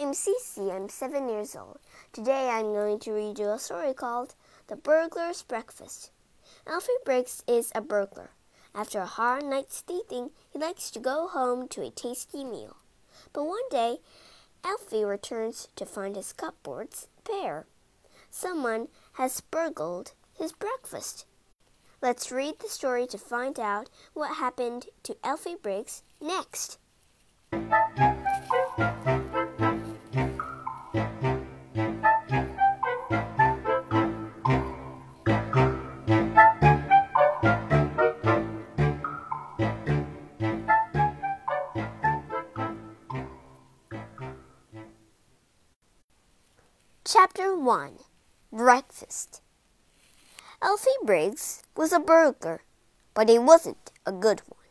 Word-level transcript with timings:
am 0.00 0.12
Cece. 0.12 0.74
I'm 0.74 0.88
seven 0.88 1.28
years 1.28 1.54
old. 1.54 1.78
Today 2.12 2.48
I'm 2.48 2.72
going 2.72 2.98
to 3.00 3.12
read 3.12 3.38
you 3.38 3.50
a 3.50 3.58
story 3.58 3.92
called 3.92 4.34
The 4.68 4.76
Burglar's 4.76 5.42
Breakfast. 5.42 6.10
Alfie 6.66 6.92
Briggs 7.04 7.42
is 7.46 7.70
a 7.74 7.82
burglar. 7.82 8.30
After 8.74 9.00
a 9.00 9.06
hard 9.06 9.44
night's 9.44 9.82
thieving, 9.82 10.30
he 10.50 10.58
likes 10.58 10.90
to 10.92 11.00
go 11.00 11.28
home 11.28 11.68
to 11.68 11.82
a 11.82 11.90
tasty 11.90 12.44
meal. 12.44 12.76
But 13.34 13.44
one 13.44 13.68
day, 13.70 13.98
Alfie 14.64 15.04
returns 15.04 15.68
to 15.76 15.84
find 15.84 16.16
his 16.16 16.32
cupboards 16.32 17.08
bare. 17.28 17.66
Someone 18.30 18.88
has 19.14 19.42
burgled 19.42 20.12
his 20.32 20.52
breakfast. 20.52 21.26
Let's 22.00 22.32
read 22.32 22.60
the 22.60 22.68
story 22.68 23.06
to 23.08 23.18
find 23.18 23.60
out 23.60 23.90
what 24.14 24.36
happened 24.36 24.86
to 25.02 25.16
Alfie 25.22 25.56
Briggs 25.60 26.02
next. 26.22 26.78
Chapter 47.12 47.56
1 47.56 47.98
Breakfast 48.52 49.42
Alfie 50.62 50.90
Briggs 51.02 51.64
was 51.76 51.92
a 51.92 51.98
burglar, 51.98 52.62
but 53.14 53.28
he 53.28 53.36
wasn't 53.36 53.90
a 54.06 54.12
good 54.12 54.42
one. 54.46 54.68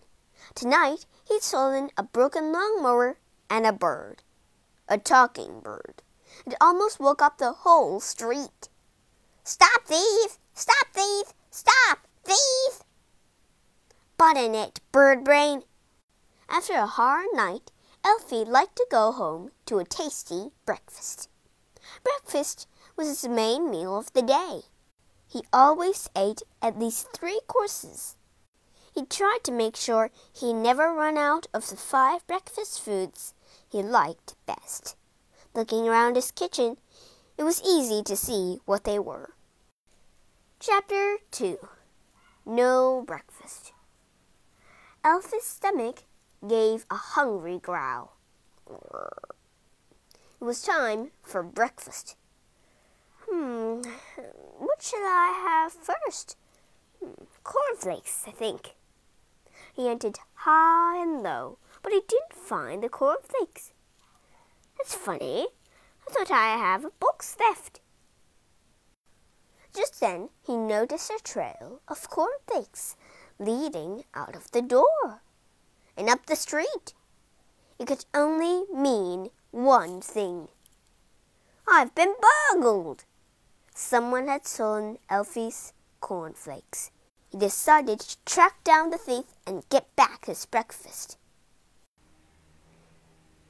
Tonight 0.55 1.05
he'd 1.27 1.43
stolen 1.43 1.89
a 1.97 2.03
broken 2.03 2.53
lawnmower 2.53 3.17
and 3.49 3.65
a 3.65 3.73
bird. 3.73 4.23
A 4.87 4.97
talking 4.97 5.59
bird. 5.59 6.01
It 6.45 6.55
almost 6.61 6.97
woke 7.01 7.21
up 7.21 7.39
the 7.39 7.51
whole 7.51 7.99
street. 7.99 8.69
Stop 9.43 9.83
thief! 9.85 10.39
Stop 10.53 10.87
thief! 10.93 11.33
Stop 11.51 12.07
thief! 12.23 12.83
Button 14.15 14.55
it, 14.55 14.79
bird 14.93 15.25
brain! 15.25 15.63
After 16.47 16.75
a 16.75 16.87
hard 16.87 17.27
night, 17.33 17.73
Alfie 18.05 18.45
liked 18.45 18.77
to 18.77 18.87
go 18.89 19.11
home 19.11 19.51
to 19.65 19.79
a 19.79 19.83
tasty 19.83 20.51
breakfast. 20.65 21.27
Breakfast 22.03 22.67
was 22.95 23.07
his 23.07 23.27
main 23.27 23.69
meal 23.69 23.97
of 23.97 24.11
the 24.13 24.21
day. 24.21 24.61
He 25.27 25.43
always 25.53 26.09
ate 26.15 26.41
at 26.61 26.79
least 26.79 27.11
three 27.13 27.41
courses. 27.47 28.15
He 28.93 29.05
tried 29.05 29.39
to 29.43 29.51
make 29.51 29.75
sure 29.75 30.11
he 30.33 30.53
never 30.53 30.93
ran 30.93 31.17
out 31.17 31.47
of 31.53 31.69
the 31.69 31.77
five 31.77 32.25
breakfast 32.27 32.81
foods 32.81 33.33
he 33.69 33.83
liked 33.83 34.35
best. 34.45 34.95
Looking 35.53 35.87
around 35.87 36.15
his 36.15 36.31
kitchen, 36.31 36.77
it 37.37 37.43
was 37.43 37.61
easy 37.61 38.03
to 38.03 38.15
see 38.15 38.59
what 38.65 38.83
they 38.83 38.99
were. 38.99 39.31
Chapter 40.59 41.17
2 41.31 41.57
No 42.45 43.03
Breakfast 43.05 43.71
Alfie's 45.03 45.45
stomach 45.45 46.03
gave 46.45 46.85
a 46.91 46.95
hungry 46.95 47.59
growl. 47.59 48.17
It 50.41 50.45
was 50.45 50.61
time 50.61 51.11
for 51.21 51.43
breakfast. 51.43 52.15
Hmm, 53.27 53.81
what 54.57 54.81
shall 54.81 55.01
I 55.01 55.33
have 55.45 55.73
first? 55.73 56.37
Cornflakes, 57.43 58.23
I 58.25 58.31
think. 58.31 58.75
He 59.73 59.87
hunted 59.87 60.19
high 60.33 61.01
and 61.01 61.21
low, 61.21 61.57
but 61.83 61.91
he 61.91 62.01
didn't 62.07 62.33
find 62.33 62.81
the 62.81 62.89
cornflakes. 62.89 63.73
That's 64.77 64.95
funny. 64.95 65.47
I 66.07 66.13
thought 66.13 66.31
I 66.31 66.55
have 66.55 66.85
a 66.85 66.91
box 66.91 67.35
left. 67.37 67.81
Just 69.75 69.99
then 69.99 70.29
he 70.41 70.55
noticed 70.55 71.11
a 71.11 71.19
trail 71.21 71.81
of 71.87 72.09
cornflakes 72.09 72.95
leading 73.39 74.05
out 74.15 74.35
of 74.35 74.51
the 74.51 74.61
door 74.61 75.21
and 75.97 76.09
up 76.09 76.25
the 76.25 76.35
street. 76.35 76.93
It 77.77 77.87
could 77.87 78.05
only 78.13 78.63
mean 78.73 79.29
one 79.51 80.01
thing. 80.01 80.47
I've 81.67 81.93
been 81.95 82.13
burgled! 82.51 83.05
Someone 83.73 84.27
had 84.27 84.45
stolen 84.45 84.97
Alfie's 85.09 85.73
cornflakes. 86.01 86.91
He 87.29 87.37
decided 87.37 87.99
to 87.99 88.17
track 88.25 88.63
down 88.63 88.89
the 88.89 88.97
thief 88.97 89.25
and 89.45 89.67
get 89.69 89.95
back 89.95 90.25
his 90.25 90.45
breakfast. 90.45 91.17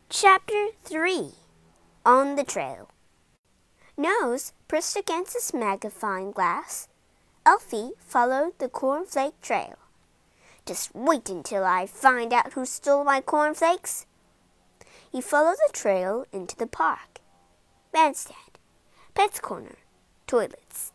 Chapter 0.10 0.68
3 0.84 1.32
On 2.06 2.36
the 2.36 2.44
Trail 2.44 2.90
Nose 3.98 4.54
pressed 4.68 4.96
against 4.96 5.34
his 5.34 5.54
magnifying 5.54 6.32
glass, 6.32 6.88
Alfie 7.46 7.92
followed 8.00 8.58
the 8.60 8.70
cornflake 8.70 9.40
trail. 9.42 9.78
Just 10.66 10.94
wait 10.94 11.30
until 11.30 11.66
I 11.66 11.86
find 11.86 12.32
out 12.32 12.54
who 12.54 12.66
stole 12.66 13.04
my 13.04 13.22
cornflakes, 13.22 14.06
he 15.12 15.22
followed 15.22 15.58
the 15.58 15.74
trail 15.74 16.26
into 16.32 16.56
the 16.56 16.68
park. 16.68 17.20
Bandstand, 17.92 18.60
Pet's 19.16 19.40
Corner, 19.40 19.78
toilets. 20.28 20.92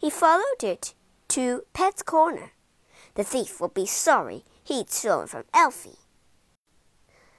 He 0.00 0.10
followed 0.10 0.62
it 0.62 0.94
to 1.28 1.64
Pet's 1.72 2.02
Corner. 2.02 2.52
The 3.14 3.24
thief 3.24 3.60
would 3.60 3.74
be 3.74 3.86
sorry 3.86 4.44
he'd 4.64 4.90
stolen 4.90 5.28
from 5.28 5.44
Alfie. 5.54 5.98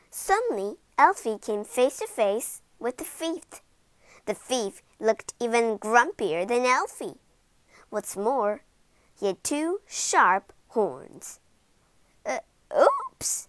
Suddenly, 0.09 0.77
Alfie 0.97 1.37
came 1.39 1.63
face 1.63 1.99
to 1.99 2.07
face 2.07 2.61
with 2.79 2.97
the 2.97 3.03
thief. 3.03 3.61
The 4.25 4.33
thief 4.33 4.81
looked 4.99 5.33
even 5.39 5.77
grumpier 5.77 6.47
than 6.47 6.65
Alfie. 6.65 7.19
What's 7.89 8.15
more, 8.15 8.61
he 9.19 9.27
had 9.27 9.43
two 9.43 9.81
sharp 9.87 10.53
horns. 10.69 11.39
Uh, 12.25 12.39
oops! 12.73 13.48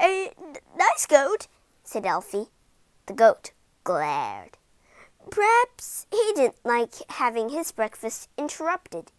A 0.00 0.32
nice 0.76 1.06
goat, 1.06 1.48
said 1.84 2.06
Alfie. 2.06 2.48
The 3.06 3.12
goat 3.12 3.52
glared. 3.84 4.58
Perhaps 5.30 6.06
he 6.10 6.32
didn't 6.34 6.64
like 6.64 6.94
having 7.10 7.50
his 7.50 7.72
breakfast 7.72 8.28
interrupted. 8.36 9.12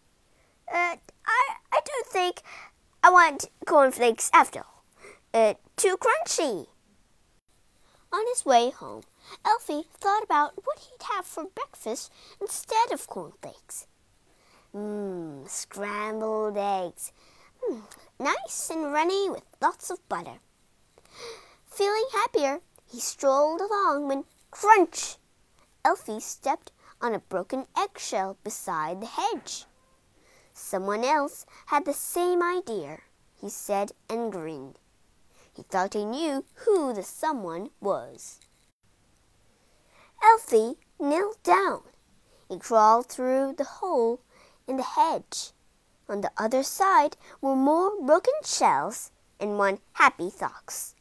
Uh, 0.68 0.96
I, 1.26 1.56
I 1.72 1.80
don't 1.84 2.06
think 2.06 2.42
I 3.02 3.10
want 3.10 3.46
cornflakes 3.66 4.30
after 4.32 4.60
all. 4.60 4.84
Uh, 5.32 5.54
too 5.76 5.96
crunchy. 5.96 6.66
On 8.12 8.24
his 8.28 8.44
way 8.44 8.70
home, 8.70 9.02
Alfie 9.44 9.88
thought 9.98 10.22
about 10.22 10.52
what 10.64 10.78
he'd 10.78 11.04
have 11.14 11.26
for 11.26 11.44
breakfast 11.44 12.12
instead 12.40 12.92
of 12.92 13.06
cornflakes. 13.06 13.86
Mmm, 14.74 15.48
scrambled 15.48 16.56
eggs. 16.56 17.12
Mm, 17.68 17.82
nice 18.18 18.70
and 18.70 18.92
runny 18.92 19.30
with 19.30 19.42
lots 19.60 19.90
of 19.90 20.06
butter. 20.08 20.38
Feeling 21.70 22.06
happier, 22.12 22.60
he 22.86 23.00
strolled 23.00 23.60
along 23.60 24.06
when 24.06 24.24
crunch! 24.50 25.16
Alfie 25.84 26.20
stepped 26.20 26.70
on 27.00 27.14
a 27.14 27.18
broken 27.18 27.66
eggshell 27.76 28.36
beside 28.44 29.00
the 29.00 29.06
hedge. 29.06 29.66
Someone 30.52 31.02
else 31.02 31.44
had 31.66 31.84
the 31.84 31.92
same 31.92 32.42
idea, 32.42 33.00
he 33.34 33.50
said 33.50 33.92
and 34.08 34.30
grinned. 34.30 34.78
He 35.52 35.62
thought 35.64 35.94
he 35.94 36.04
knew 36.04 36.44
who 36.64 36.92
the 36.92 37.02
someone 37.02 37.70
was. 37.80 38.40
Alfie 40.22 40.78
knelt 40.98 41.42
down. 41.42 41.82
He 42.48 42.58
crawled 42.58 43.08
through 43.08 43.54
the 43.58 43.64
hole 43.64 44.20
in 44.66 44.76
the 44.76 44.82
hedge. 44.82 45.52
On 46.08 46.20
the 46.20 46.32
other 46.36 46.62
side 46.62 47.16
were 47.40 47.56
more 47.56 48.00
broken 48.00 48.34
shells 48.44 49.10
and 49.40 49.58
one 49.58 49.80
happy 49.94 50.30
fox. 50.30 50.94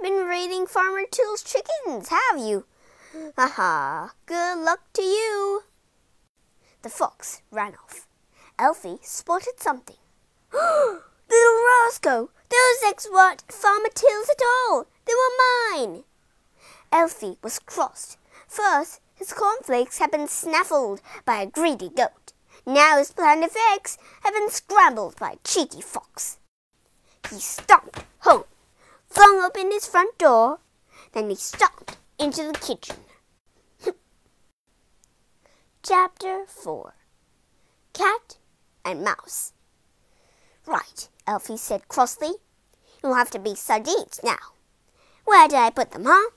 Been 0.00 0.26
raiding 0.26 0.66
Farmer 0.66 1.04
Till's 1.10 1.42
chickens, 1.42 2.10
have 2.10 2.38
you? 2.38 2.66
Aha! 3.38 4.12
Good 4.26 4.58
luck 4.58 4.80
to 4.92 5.02
you! 5.02 5.62
The 6.82 6.90
fox 6.90 7.42
ran 7.50 7.72
off. 7.82 8.06
Alfie 8.58 8.98
spotted 9.02 9.58
something. 9.58 9.96
Little 10.52 11.00
Roscoe! 11.30 12.30
Those 12.50 12.90
eggs 12.90 13.08
weren't 13.10 13.50
Farmer 13.50 13.88
Till's 13.94 14.28
at 14.28 14.42
all! 14.44 14.86
They 15.06 15.14
were 15.14 15.80
mine! 15.80 16.04
Alfie 16.92 17.38
was 17.42 17.58
crossed. 17.58 18.18
First, 18.46 19.00
his 19.14 19.32
cornflakes 19.32 19.98
had 19.98 20.10
been 20.10 20.28
snaffled 20.28 21.00
by 21.24 21.40
a 21.40 21.46
greedy 21.46 21.88
goat. 21.88 22.32
Now 22.66 22.98
his 22.98 23.12
plant 23.12 23.44
of 23.44 23.56
eggs 23.72 23.96
had 24.22 24.32
been 24.32 24.50
scrambled 24.50 25.16
by 25.16 25.32
a 25.32 25.48
cheeky 25.48 25.80
fox. 25.80 26.38
He 27.30 27.40
stomped 27.40 28.04
home, 28.20 28.44
flung 29.16 29.42
open 29.42 29.70
his 29.70 29.86
front 29.86 30.18
door, 30.18 30.58
then 31.12 31.30
he 31.30 31.36
stalked 31.36 31.96
into 32.18 32.42
the 32.42 32.52
kitchen. 32.52 32.96
Chapter 35.82 36.44
4 36.46 36.94
Cat 37.94 38.36
and 38.84 39.02
Mouse 39.02 39.54
Right, 40.66 41.08
Alfie 41.26 41.56
said 41.56 41.88
crossly. 41.88 42.32
You'll 43.02 43.14
have 43.14 43.30
to 43.30 43.38
be 43.38 43.54
sardines 43.54 44.20
now. 44.22 44.52
Where 45.24 45.48
did 45.48 45.56
I 45.56 45.70
put 45.70 45.92
them, 45.92 46.04
huh? 46.06 46.30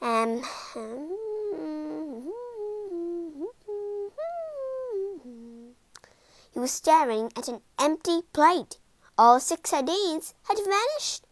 Um. 0.00 0.44
He 6.52 6.60
was 6.60 6.72
staring 6.72 7.30
at 7.36 7.46
an 7.46 7.60
empty 7.78 8.22
plate. 8.32 8.78
All 9.16 9.38
six 9.38 9.70
sardines 9.70 10.34
had 10.48 10.58
vanished. 10.58 11.27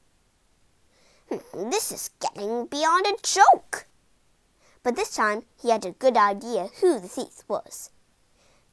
This 1.29 1.91
is 1.91 2.11
getting 2.21 2.67
beyond 2.67 3.07
a 3.07 3.17
joke. 3.23 3.87
But 4.83 4.95
this 4.95 5.15
time 5.15 5.43
he 5.61 5.71
had 5.71 5.85
a 5.85 5.93
good 5.93 6.17
idea 6.17 6.69
who 6.81 7.01
the 7.01 7.09
thief 7.09 7.43
was. 7.49 7.91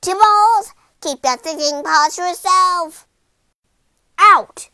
Tibbles, 0.02 0.74
keep 1.02 1.20
your 1.24 1.38
thinking 1.38 1.84
paws 1.84 2.16
to 2.16 2.22
yourself. 2.22 3.08
Out! 4.20 4.70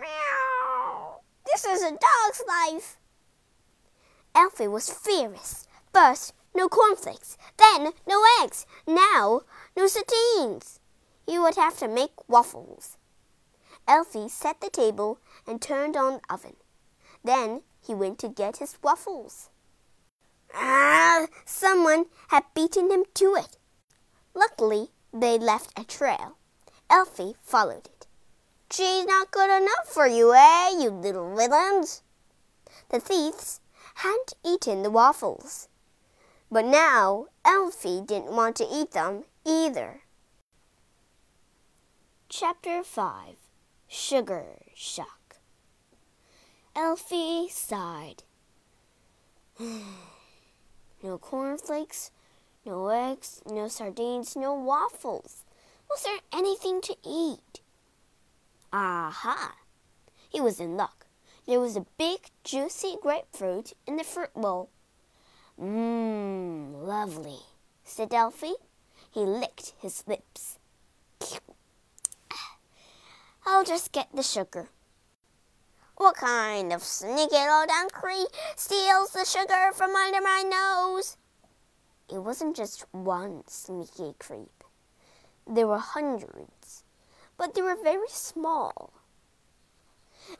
Meow. 0.00 1.20
This 1.46 1.64
is 1.64 1.82
a 1.82 1.90
dog's 1.90 2.42
life. 2.48 2.96
Alfie 4.34 4.66
was 4.66 4.90
furious. 4.90 5.68
First, 5.92 6.32
no 6.54 6.68
cornflakes. 6.68 7.36
Then, 7.56 7.92
no 8.08 8.24
eggs. 8.42 8.66
Now, 8.86 9.42
no 9.76 9.86
sardines. 9.86 10.80
He 11.26 11.38
would 11.38 11.54
have 11.54 11.78
to 11.78 11.88
make 11.88 12.28
waffles. 12.28 12.96
Alfie 13.86 14.28
set 14.28 14.60
the 14.60 14.70
table 14.70 15.18
and 15.46 15.60
turned 15.60 15.96
on 15.96 16.14
the 16.14 16.34
oven. 16.34 16.56
Then 17.22 17.62
he 17.80 17.94
went 17.94 18.18
to 18.20 18.28
get 18.28 18.58
his 18.58 18.76
waffles. 18.82 19.50
Ah, 20.54 21.26
someone 21.44 22.06
had 22.28 22.44
beaten 22.54 22.90
him 22.90 23.04
to 23.14 23.34
it. 23.34 23.56
Luckily, 24.34 24.90
they 25.12 25.38
left 25.38 25.78
a 25.78 25.84
trail. 25.84 26.36
Alfie 26.88 27.36
followed 27.42 27.86
it. 27.86 28.06
She's 28.70 29.04
not 29.04 29.30
good 29.30 29.50
enough 29.50 29.86
for 29.86 30.06
you, 30.06 30.34
eh, 30.34 30.70
you 30.78 30.90
little 30.90 31.34
villains? 31.34 32.02
The 32.88 33.00
thieves 33.00 33.60
hadn't 33.96 34.34
eaten 34.44 34.82
the 34.82 34.90
waffles. 34.90 35.68
But 36.50 36.64
now 36.64 37.26
Alfie 37.44 38.00
didn't 38.00 38.34
want 38.34 38.56
to 38.56 38.66
eat 38.70 38.92
them 38.92 39.24
either. 39.44 40.02
Chapter 42.28 42.82
5 42.82 43.43
Sugar 43.88 44.62
Shock 44.74 45.36
Alfie 46.76 47.48
sighed. 47.48 48.24
no 49.60 51.18
cornflakes, 51.18 52.10
no 52.66 52.88
eggs, 52.88 53.40
no 53.46 53.68
sardines, 53.68 54.34
no 54.34 54.54
waffles. 54.54 55.44
Was 55.88 56.02
there 56.02 56.18
anything 56.32 56.80
to 56.80 56.96
eat? 57.06 57.60
Aha! 58.72 59.54
He 60.28 60.40
was 60.40 60.58
in 60.58 60.76
luck. 60.76 61.06
There 61.46 61.60
was 61.60 61.76
a 61.76 61.86
big, 61.96 62.30
juicy 62.42 62.96
grapefruit 63.00 63.74
in 63.86 63.96
the 63.96 64.02
fruit 64.02 64.34
bowl. 64.34 64.70
Mmm, 65.60 66.84
lovely, 66.84 67.40
said 67.84 68.12
Alfie. 68.12 68.54
He 69.12 69.20
licked 69.20 69.74
his 69.78 70.02
lips. 70.08 70.58
I'll 73.46 73.64
just 73.64 73.92
get 73.92 74.08
the 74.14 74.22
sugar. 74.22 74.68
What 75.96 76.16
kind 76.16 76.72
of 76.72 76.82
sneaky 76.82 77.36
little 77.36 77.66
donkey 77.66 78.24
steals 78.56 79.10
the 79.10 79.24
sugar 79.24 79.72
from 79.72 79.94
under 79.94 80.20
my 80.20 80.42
nose? 80.42 81.16
It 82.10 82.18
wasn't 82.18 82.56
just 82.56 82.84
one 82.92 83.44
sneaky 83.46 84.14
creep. 84.18 84.64
There 85.46 85.66
were 85.66 85.78
hundreds 85.78 86.84
but 87.36 87.54
they 87.54 87.62
were 87.62 87.76
very 87.76 88.08
small. 88.08 88.92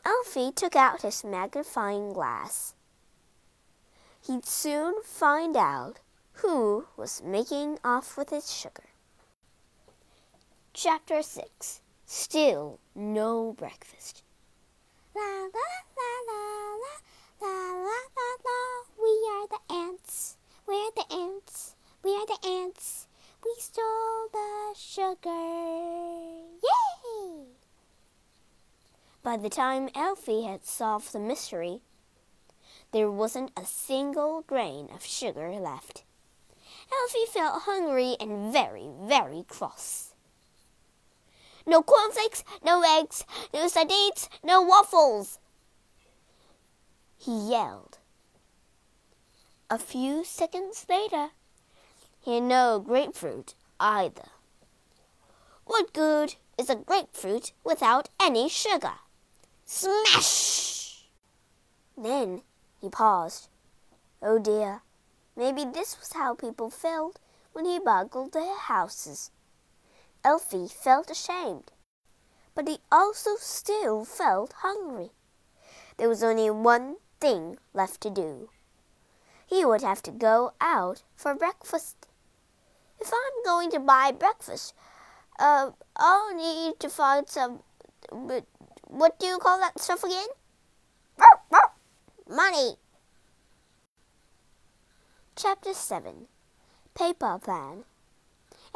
Alfie 0.05 0.53
took 0.53 0.77
out 0.77 1.03
his 1.03 1.25
magnifying 1.25 2.13
glass. 2.13 2.75
He'd 4.27 4.47
soon 4.47 5.03
find 5.03 5.57
out 5.57 6.01
who 6.35 6.87
was 6.97 7.23
making 7.23 7.79
off 7.85 8.17
with 8.17 8.31
his 8.31 8.53
sugar. 8.53 8.85
Chapter 10.73 11.23
6 11.23 11.81
Still 12.07 12.81
no 12.95 13.55
breakfast. 13.57 14.23
La 15.15 15.23
la 15.23 15.49
la 15.97 16.11
la 16.29 16.41
la 16.83 16.95
la 17.41 17.73
la 17.73 17.99
la 18.17 18.29
la. 18.45 18.59
We 19.01 19.13
are 19.33 19.49
the 19.49 19.75
ants. 19.75 20.37
We're 20.67 20.91
the 20.95 21.13
ants. 21.13 21.77
We 22.03 22.11
are 22.15 22.27
the 22.27 22.47
ants. 22.47 23.07
We 23.45 23.55
stole 23.59 24.29
the 24.33 24.75
sugar. 24.77 25.31
Yay! 26.63 27.45
By 29.23 29.37
the 29.39 29.51
time 29.51 29.89
Alfie 29.95 30.45
had 30.45 30.65
solved 30.65 31.13
the 31.13 31.19
mystery, 31.19 31.81
there 32.93 33.11
wasn't 33.11 33.51
a 33.57 33.65
single 33.65 34.43
grain 34.43 34.89
of 34.95 35.05
sugar 35.05 35.51
left. 35.53 36.05
Alfie 36.93 37.31
felt 37.33 37.63
hungry 37.63 38.17
and 38.21 38.53
very, 38.53 38.89
very 39.03 39.45
cross. 39.49 40.14
No 41.67 41.83
cornflakes, 41.83 42.45
no 42.63 42.83
eggs, 42.83 43.25
no 43.53 43.69
sardines, 43.69 44.29
no 44.43 44.61
waffles! 44.61 45.39
He 47.17 47.51
yelled. 47.51 47.99
A 49.71 49.79
few 49.79 50.25
seconds 50.25 50.85
later, 50.89 51.31
he 52.21 52.35
had 52.35 52.43
no 52.43 52.79
grapefruit 52.79 53.55
either. 53.81 54.29
What 55.65 55.95
good 55.95 56.35
is 56.59 56.69
a 56.69 56.77
grapefruit 56.77 57.53
without 57.65 58.11
any 58.21 58.49
sugar? 58.49 58.95
Smash! 59.65 61.07
Then 61.97 62.43
he 62.81 62.91
paused. 62.91 63.49
Oh 64.21 64.39
dear, 64.39 64.83
maybe 65.35 65.65
this 65.65 65.99
was 65.99 66.13
how 66.13 66.35
people 66.35 66.69
felt 66.69 67.19
when 67.53 67.65
he 67.65 67.79
burgled 67.79 68.33
their 68.33 68.59
houses. 68.59 69.31
Alfie 70.25 70.69
felt 70.69 71.11
ashamed, 71.11 71.71
but 72.55 72.67
he 72.67 72.79
also 72.91 73.37
still 73.39 74.05
felt 74.05 74.55
hungry. 74.59 75.11
There 75.99 76.09
was 76.09 76.23
only 76.23 76.51
one 76.51 76.97
thing 77.21 77.59
left 77.73 78.01
to 78.01 78.11
do. 78.11 78.49
He 79.47 79.65
would 79.65 79.83
have 79.83 80.03
to 80.03 80.11
go 80.11 80.53
out 80.61 81.03
for 81.15 81.35
breakfast. 81.35 82.09
If 82.99 83.13
I'm 83.13 83.45
going 83.45 83.71
to 83.73 83.79
buy 83.79 84.13
breakfast, 84.13 84.75
uh, 85.39 85.71
I'll 85.97 86.35
need 86.35 86.81
to 86.81 86.89
find 86.89 87.29
some. 87.29 87.61
What 88.11 89.19
do 89.19 89.27
you 89.27 89.39
call 89.39 89.59
that 89.61 89.79
stuff 89.79 90.03
again? 90.03 90.29
Money. 92.29 92.77
Chapter 95.37 95.75
7 95.75 96.27
Paper 96.95 97.39
Plan 97.39 97.85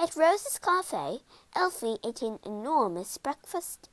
At 0.00 0.14
Rose's 0.14 0.60
Cafe, 0.60 1.22
Alfie 1.56 1.98
ate 2.04 2.22
an 2.22 2.38
enormous 2.46 3.18
breakfast. 3.18 3.88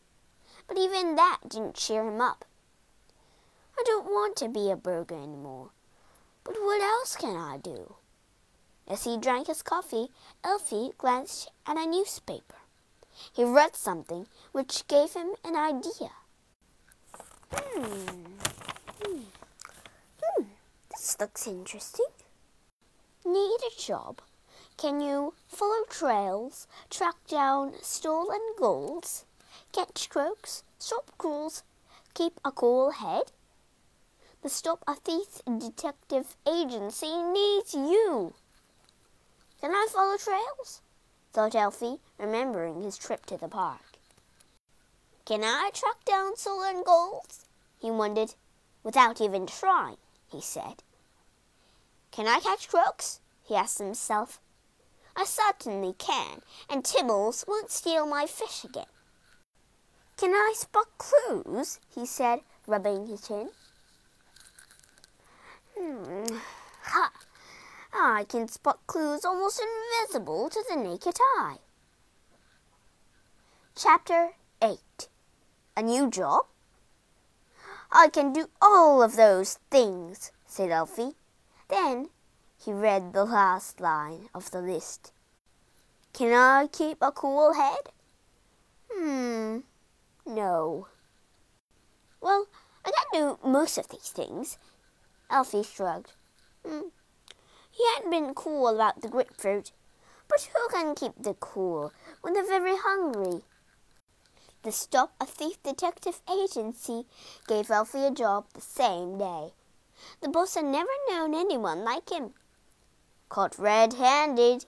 But 0.68 0.78
even 0.78 1.16
that 1.16 1.40
didn't 1.50 1.74
cheer 1.74 2.08
him 2.08 2.22
up. 2.22 2.46
I 3.78 3.82
don't 3.88 4.06
want 4.06 4.36
to 4.38 4.48
be 4.48 4.70
a 4.70 4.76
burger 4.76 5.16
anymore. 5.16 5.72
But 6.44 6.58
what 6.62 6.80
else 6.80 7.16
can 7.16 7.36
I 7.36 7.58
do? 7.58 7.96
As 8.88 9.06
he 9.06 9.18
drank 9.18 9.48
his 9.48 9.64
coffee, 9.64 10.10
Alfie 10.44 10.92
glanced 11.00 11.50
at 11.66 11.76
a 11.76 11.88
newspaper. 11.88 12.56
He 13.34 13.44
read 13.44 13.76
something 13.76 14.28
which 14.52 14.88
gave 14.88 15.14
him 15.14 15.32
an 15.44 15.56
idea. 15.56 16.12
Hmm. 17.52 18.36
Hmm. 19.04 19.22
Hmm. 20.22 20.44
This 20.92 21.18
looks 21.20 21.48
interesting. 21.48 22.06
Need 23.26 23.58
a 23.66 23.82
job? 23.82 24.22
Can 24.78 25.00
you 25.00 25.34
follow 25.48 25.86
trails, 25.90 26.68
track 26.90 27.16
down 27.30 27.76
stolen 27.82 28.42
golds, 28.60 29.24
catch 29.72 30.10
crooks, 30.10 30.64
stop 30.78 31.12
ghouls, 31.18 31.64
keep 32.14 32.42
a 32.44 32.52
cool 32.52 32.92
head? 32.92 33.32
The 34.42 34.50
Stop 34.50 34.84
a 34.86 34.96
Thief 34.96 35.42
Detective 35.46 36.36
Agency 36.46 37.24
needs 37.24 37.74
you. 37.74 38.34
Can 39.62 39.72
I 39.72 39.88
follow 39.90 40.18
trails? 40.18 40.82
thought 41.32 41.56
Alfie, 41.56 42.00
remembering 42.18 42.82
his 42.82 42.98
trip 42.98 43.26
to 43.28 43.38
the 43.38 43.48
park. 43.48 43.98
Can 45.26 45.44
I 45.44 45.72
track 45.74 46.04
down 46.04 46.36
stolen 46.36 46.84
golds? 46.86 47.46
He 47.80 47.90
wondered. 47.90 48.36
Without 48.84 49.22
even 49.22 49.48
trying, 49.48 49.98
he 50.30 50.42
said. 50.42 50.84
Can 52.12 52.28
I 52.28 52.40
catch 52.42 52.68
crooks? 52.68 53.22
he 53.42 53.56
asked 53.56 53.80
himself. 53.80 54.40
I 55.18 55.24
certainly 55.24 55.94
can, 55.98 56.42
and 56.70 56.84
Tibbles 56.84 57.46
won't 57.48 57.72
steal 57.72 58.06
my 58.06 58.26
fish 58.26 58.64
again. 58.64 58.86
Can 60.18 60.32
I 60.32 60.54
spot 60.56 60.88
clues? 60.98 61.80
he 61.94 62.06
said, 62.06 62.42
rubbing 62.68 63.08
his 63.08 63.28
chin. 63.28 63.50
Hmm. 65.78 66.38
Ha! 66.84 67.12
I 67.94 68.26
can 68.26 68.48
spot 68.48 68.80
clues 68.88 69.24
almost 69.26 69.62
invisible 69.62 70.50
to 70.50 70.64
the 70.70 70.76
naked 70.76 71.18
eye. 71.38 71.58
Chapter 73.76 74.32
8 74.62 74.80
A 75.78 75.82
new 75.82 76.10
job? 76.10 76.46
I 77.92 78.10
can 78.10 78.34
do 78.34 78.50
all 78.62 79.02
of 79.02 79.16
those 79.16 79.60
things, 79.70 80.32
said 80.46 80.72
Alfie. 80.72 81.16
Then 81.68 82.10
he 82.64 82.74
read 82.74 83.14
the 83.14 83.26
last 83.26 83.80
line 83.80 84.30
of 84.34 84.52
the 84.52 84.62
list. 84.62 85.12
Can 86.14 86.34
I 86.34 86.68
keep 86.68 86.98
a 87.02 87.12
cool 87.12 87.54
head? 87.54 87.90
Hmm, 88.92 89.60
no. 90.26 90.88
Well, 92.22 92.48
I 92.86 92.92
can 92.92 93.22
do 93.22 93.40
most 93.44 93.78
of 93.78 93.90
these 93.90 94.10
things. 94.10 94.58
Alfie 95.30 95.64
shrugged. 95.64 96.14
Hmm. 96.66 96.90
He 97.72 97.84
hadn't 97.94 98.12
been 98.12 98.34
cool 98.34 98.68
about 98.70 99.02
the 99.02 99.10
grapefruit, 99.10 99.72
but 100.28 100.50
who 100.54 100.70
can 100.70 100.96
keep 100.96 101.22
the 101.22 101.34
cool 101.34 101.92
when 102.22 102.34
they're 102.34 102.46
very 102.46 102.78
hungry? 102.78 103.42
The 104.64 104.72
Stop 104.72 105.14
a 105.20 105.26
Thief 105.26 105.62
Detective 105.62 106.22
Agency 106.32 107.06
gave 107.48 107.70
Alfie 107.70 108.06
a 108.06 108.12
job 108.12 108.46
the 108.54 108.62
same 108.62 109.18
day. 109.18 109.52
The 110.22 110.30
boss 110.30 110.56
had 110.56 110.66
never 110.66 110.90
known 111.10 111.36
anyone 111.36 111.84
like 111.84 112.10
him. 112.10 112.34
Caught 113.30 113.60
red 113.60 113.94
handed. 113.94 114.66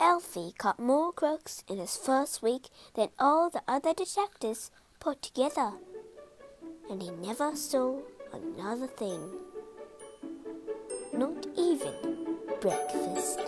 Alfie 0.00 0.52
caught 0.58 0.78
more 0.78 1.12
crooks 1.12 1.64
in 1.68 1.78
his 1.78 1.96
first 1.96 2.42
week 2.42 2.68
than 2.94 3.08
all 3.18 3.50
the 3.50 3.62
other 3.66 3.94
detectives 3.94 4.70
put 5.00 5.22
together. 5.22 5.72
And 6.90 7.02
he 7.02 7.10
never 7.10 7.56
stole 7.56 8.02
another 8.32 8.86
thing. 8.86 9.30
Not 11.12 11.46
even 11.56 12.36
breakfast. 12.60 13.40